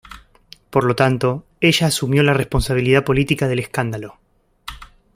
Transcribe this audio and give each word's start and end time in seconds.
Por 0.71 0.83
lo 0.83 0.95
tanto, 0.95 1.45
ella 1.59 1.85
asumió 1.85 2.23
la 2.23 2.33
responsabilidad 2.33 3.03
política 3.03 3.47
del 3.47 3.59
escándalo. 3.59 4.17